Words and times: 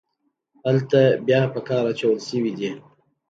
هلته 0.65 1.01
بیا 1.27 1.41
په 1.53 1.59
کار 1.67 1.83
اچول 1.91 2.17
شوي 2.27 2.51
دي. 2.59 2.71